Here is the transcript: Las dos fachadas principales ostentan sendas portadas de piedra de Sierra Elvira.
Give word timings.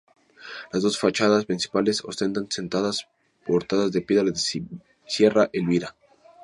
Las 0.73 0.81
dos 0.81 0.97
fachadas 0.97 1.45
principales 1.45 2.03
ostentan 2.03 2.49
sendas 2.49 3.07
portadas 3.45 3.91
de 3.91 4.01
piedra 4.01 4.31
de 4.31 4.67
Sierra 5.05 5.51
Elvira. 5.53 5.95